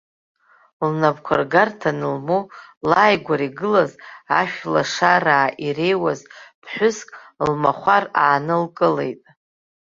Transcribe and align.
Лнапқәа 0.89 1.33
ргарҭа 1.41 1.89
анылмоу, 1.95 2.43
лааигәара 2.89 3.45
игылаз, 3.49 3.91
ашәлашараа 4.39 5.47
иреиуаз 5.65 6.19
ԥҳәыск 6.61 7.09
лмахәар 7.49 8.03
аанылкылеит. 8.23 9.21